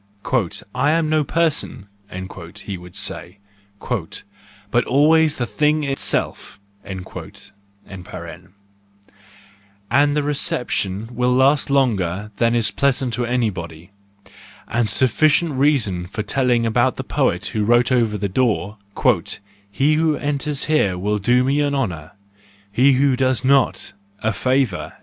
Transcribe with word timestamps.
"I 0.73 0.89
am 0.89 1.09
no 1.11 1.23
person," 1.23 1.85
he 2.63 2.75
would 2.75 2.95
say," 2.95 3.37
but 3.79 4.23
always 4.87 5.37
the 5.37 5.45
thing 5.45 5.83
itself")—and 5.83 7.05
the 10.15 10.23
reception 10.23 11.09
will 11.11 11.31
last 11.33 11.69
longer 11.69 12.31
than 12.37 12.55
is 12.55 12.71
pleasant 12.71 13.13
to 13.13 13.27
anybody; 13.27 13.91
a 14.67 14.87
sufficient 14.87 15.51
reason 15.53 16.07
for 16.07 16.23
telling 16.23 16.65
about 16.65 16.95
the 16.95 17.03
poet 17.03 17.45
who 17.53 17.63
wrote 17.63 17.91
over 17.91 18.17
his 18.17 18.29
door, 18.31 18.77
"He 18.89 19.13
who 19.13 19.21
62 19.71 19.71
THE 19.71 19.83
JOYFUL 19.85 20.13
WISDOM, 20.13 20.27
enters 20.29 20.65
here 20.65 20.97
will 20.97 21.17
do 21.19 21.43
me 21.43 21.61
an 21.61 21.75
honour; 21.75 22.13
he 22.71 22.93
who 22.93 23.15
does 23.15 23.45
not—a 23.45 24.33
favour." 24.33 24.93